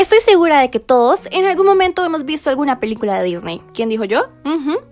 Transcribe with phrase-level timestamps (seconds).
[0.00, 3.60] Estoy segura de que todos en algún momento hemos visto alguna película de Disney.
[3.74, 4.28] ¿Quién dijo yo?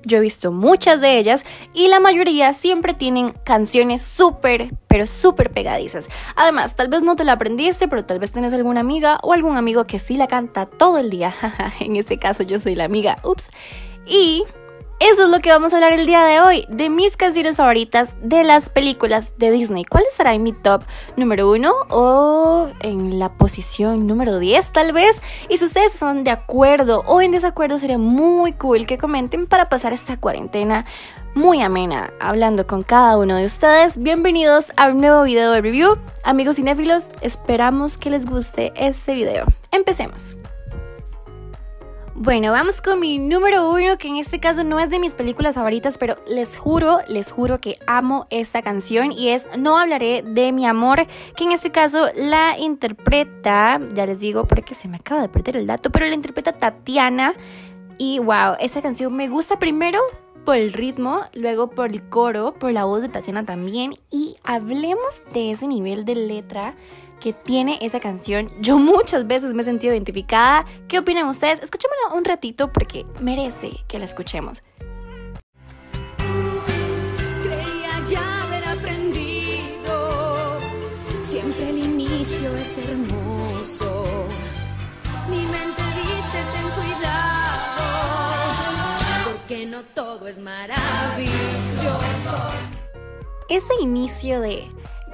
[0.04, 5.50] Yo he visto muchas de ellas y la mayoría siempre tienen canciones súper, pero súper
[5.50, 6.08] pegadizas.
[6.36, 9.56] Además, tal vez no te la aprendiste, pero tal vez tienes alguna amiga o algún
[9.56, 11.34] amigo que sí la canta todo el día.
[11.80, 13.16] en este caso yo soy la amiga.
[13.24, 13.48] Ups.
[14.06, 14.44] Y
[15.00, 18.16] eso es lo que vamos a hablar el día de hoy, de mis canciones favoritas
[18.20, 19.84] de las películas de Disney.
[19.84, 20.82] ¿Cuál estará en mi top
[21.16, 25.20] número uno o en la posición número 10 tal vez?
[25.48, 29.68] Y si ustedes están de acuerdo o en desacuerdo, sería muy cool que comenten para
[29.68, 30.84] pasar esta cuarentena
[31.34, 33.98] muy amena hablando con cada uno de ustedes.
[33.98, 35.96] Bienvenidos a un nuevo video de review.
[36.24, 39.46] Amigos cinéfilos, esperamos que les guste este video.
[39.70, 40.36] Empecemos.
[42.20, 45.54] Bueno, vamos con mi número uno, que en este caso no es de mis películas
[45.54, 50.50] favoritas, pero les juro, les juro que amo esta canción y es No hablaré de
[50.50, 55.22] mi amor, que en este caso la interpreta, ya les digo porque se me acaba
[55.22, 57.34] de perder el dato, pero la interpreta Tatiana
[57.98, 60.00] y wow, esta canción me gusta primero
[60.44, 65.22] por el ritmo, luego por el coro, por la voz de Tatiana también y hablemos
[65.32, 66.74] de ese nivel de letra
[67.20, 68.50] que tiene esa canción.
[68.60, 70.64] Yo muchas veces me he sentido identificada.
[70.88, 71.60] ¿Qué opinan ustedes?
[71.60, 74.62] Escuchémosla un ratito porque merece que la escuchemos.
[77.42, 80.58] Creía ya haber aprendido.
[81.22, 84.26] Siempre el inicio es hermoso.
[85.28, 87.82] Mi mente dice ten cuidado.
[89.24, 91.28] Porque no todo es maravilloso.
[93.48, 94.68] Ese inicio de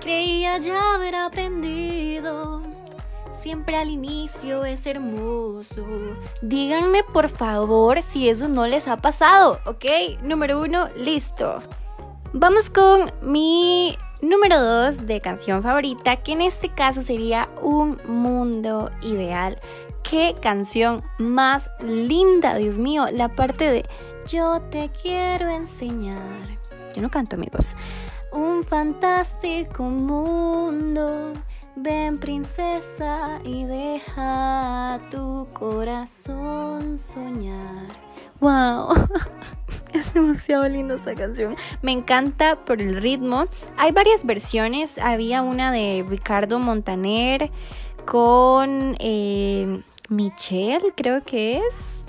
[0.05, 2.61] Creía ya haber aprendido.
[3.41, 5.87] Siempre al inicio es hermoso.
[6.43, 10.21] Díganme por favor si eso no les ha pasado, ¿ok?
[10.23, 11.63] Número uno, listo.
[12.35, 18.91] Vamos con mi número dos de canción favorita, que en este caso sería Un Mundo
[19.01, 19.59] Ideal.
[20.03, 23.07] Qué canción más linda, Dios mío.
[23.11, 23.89] La parte de
[24.27, 26.59] Yo te quiero enseñar.
[26.95, 27.75] Yo no canto, amigos
[28.35, 31.33] un fantástico mundo.
[31.77, 37.87] Ven princesa y deja tu corazón soñar.
[38.41, 38.95] ¡Wow!
[39.93, 41.55] Es demasiado linda esta canción.
[41.81, 43.47] Me encanta por el ritmo.
[43.77, 44.99] Hay varias versiones.
[44.99, 47.49] Había una de Ricardo Montaner
[48.05, 52.03] con eh, Michelle, creo que es.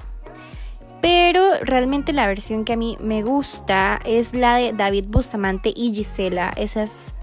[0.99, 5.93] Pero realmente la versión que a mí me gusta es la de David Bustamante y
[5.93, 6.53] Gisela.
[6.55, 7.13] Esa es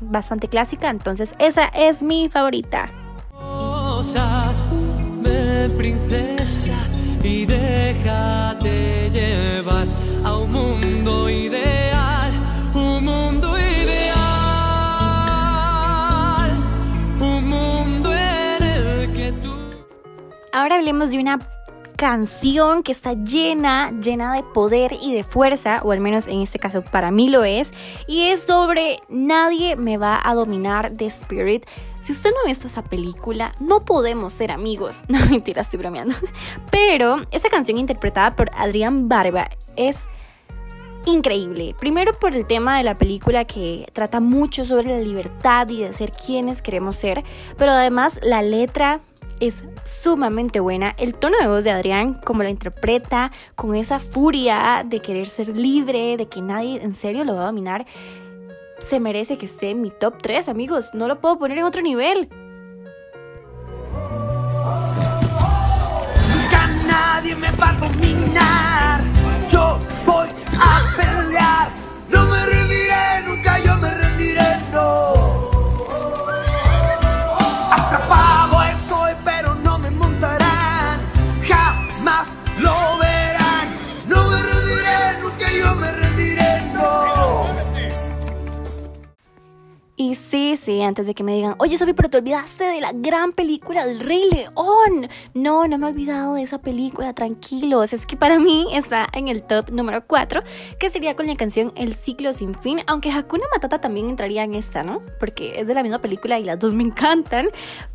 [0.00, 2.90] bastante clásica, entonces esa es mi favorita.
[5.76, 6.76] princesa,
[7.22, 9.86] y déjate llevar
[10.22, 12.32] a un mundo ideal,
[12.74, 14.12] un mundo ideal,
[17.20, 19.54] un mundo en el que tú...
[20.52, 21.38] Ahora hablemos de una
[21.96, 26.58] canción que está llena, llena de poder y de fuerza, o al menos en este
[26.58, 27.72] caso para mí lo es,
[28.06, 31.64] y es sobre Nadie me va a dominar de Spirit.
[32.00, 35.02] Si usted no ha visto esa película, no podemos ser amigos.
[35.08, 36.14] No, mentira, estoy bromeando.
[36.70, 40.00] Pero esa canción interpretada por Adrián Barba es
[41.06, 41.74] increíble.
[41.78, 45.92] Primero por el tema de la película que trata mucho sobre la libertad y de
[45.92, 47.22] ser quienes queremos ser,
[47.56, 49.00] pero además la letra
[49.40, 50.94] es sumamente buena.
[50.98, 55.48] El tono de voz de Adrián, como la interpreta, con esa furia de querer ser
[55.48, 57.86] libre, de que nadie en serio lo va a dominar,
[58.78, 60.90] se merece que esté en mi top 3, amigos.
[60.94, 62.28] No lo puedo poner en otro nivel.
[90.64, 93.84] Sí, antes de que me digan, oye Sofi, pero te olvidaste de la gran película
[93.84, 95.10] del Rey León.
[95.34, 97.92] No, no me he olvidado de esa película, tranquilos.
[97.92, 100.42] Es que para mí está en el top número 4,
[100.78, 104.54] que sería con la canción El ciclo sin fin, aunque Hakuna Matata también entraría en
[104.54, 105.02] esta, ¿no?
[105.20, 107.48] Porque es de la misma película y las dos me encantan.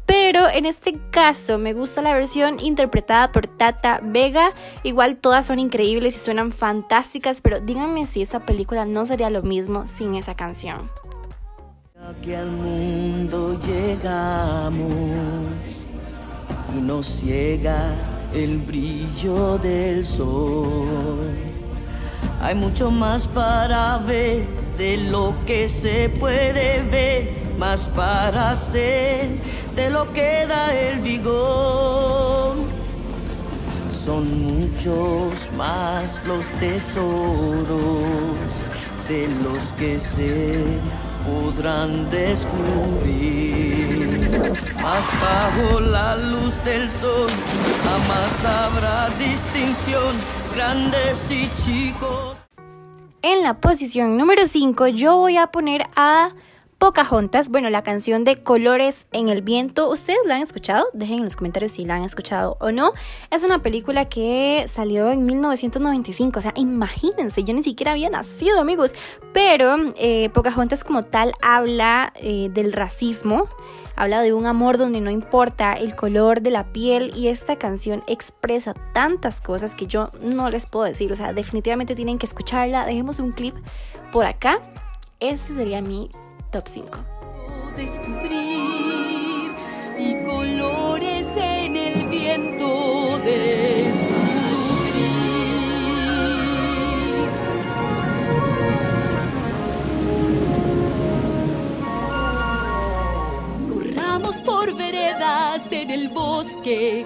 [0.06, 4.54] Pero en este caso me gusta la versión interpretada por Tata Vega.
[4.84, 9.42] Igual todas son increíbles y suenan fantásticas, pero díganme si esa película no sería lo
[9.42, 10.90] mismo sin esa canción
[12.22, 14.82] que al mundo llegamos
[16.76, 17.94] y nos ciega
[18.34, 21.30] el brillo del sol.
[22.42, 24.44] Hay mucho más para ver
[24.78, 29.30] de lo que se puede ver, más para hacer
[29.76, 32.56] de lo que da el vigor.
[33.92, 37.68] son muchos más los tesoros
[39.08, 40.80] de los que se
[41.26, 43.60] podrán descubrir.
[44.82, 47.30] Mas bajo la luz del sol
[47.84, 50.16] jamás habrá distinción,
[50.56, 52.38] grandes y chicos.
[53.22, 56.32] En la posición número 5 yo voy a poner a
[56.80, 60.86] Pocahontas, bueno, la canción de Colores en el Viento, ¿ustedes la han escuchado?
[60.94, 62.94] Dejen en los comentarios si la han escuchado o no.
[63.32, 68.62] Es una película que salió en 1995, o sea, imagínense, yo ni siquiera había nacido,
[68.62, 68.94] amigos.
[69.34, 73.50] Pero eh, Pocahontas como tal habla eh, del racismo,
[73.98, 78.04] habla de un amor donde no importa el color de la piel y esta canción
[78.08, 82.86] expresa tantas cosas que yo no les puedo decir, o sea, definitivamente tienen que escucharla.
[82.86, 83.56] Dejemos un clip
[84.14, 84.62] por acá.
[85.20, 86.10] Este sería mi
[86.52, 86.98] top 5.
[87.76, 89.52] descubrir
[89.98, 94.10] y colores en el viento descubrir.
[103.72, 107.06] Corramos por veredas en el bosque,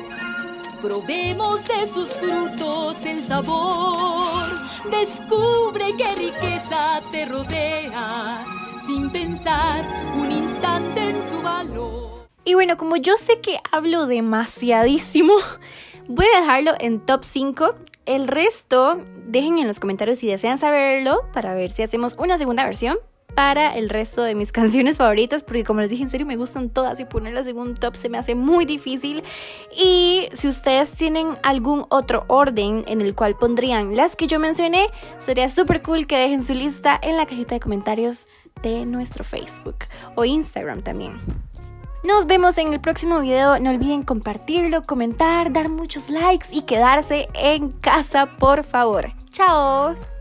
[0.81, 4.47] probemos de sus frutos el sabor.
[4.89, 8.52] Descubre qué riqueza te rodea
[8.93, 9.83] sin pensar
[10.15, 12.27] un instante en su valor.
[12.45, 15.33] Y bueno, como yo sé que hablo demasiadísimo,
[16.07, 17.75] voy a dejarlo en top 5.
[18.05, 22.65] El resto, dejen en los comentarios si desean saberlo para ver si hacemos una segunda
[22.65, 22.99] versión
[23.35, 26.69] para el resto de mis canciones favoritas, porque como les dije, en serio me gustan
[26.69, 29.23] todas y ponerlas en un top se me hace muy difícil.
[29.75, 34.87] Y si ustedes tienen algún otro orden en el cual pondrían las que yo mencioné,
[35.19, 38.27] sería súper cool que dejen su lista en la cajita de comentarios
[38.61, 39.77] de nuestro Facebook
[40.15, 41.19] o Instagram también.
[42.03, 43.59] Nos vemos en el próximo video.
[43.59, 49.13] No olviden compartirlo, comentar, dar muchos likes y quedarse en casa, por favor.
[49.31, 50.12] Chao.